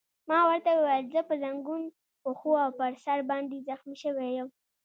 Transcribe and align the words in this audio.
ما 0.29 0.39
ورته 0.47 0.71
وویل: 0.73 1.05
زه 1.13 1.19
په 1.27 1.33
زنګون، 1.43 1.83
پښو 2.23 2.51
او 2.63 2.69
پر 2.79 2.91
سر 3.03 3.19
باندې 3.29 3.65
زخمي 3.67 3.95
شوی 4.03 4.29
یم. 4.37 4.47